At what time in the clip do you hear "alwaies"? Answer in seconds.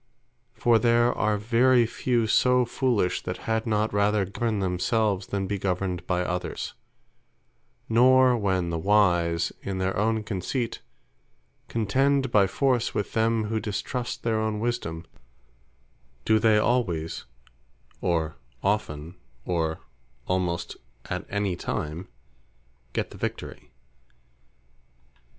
16.57-17.25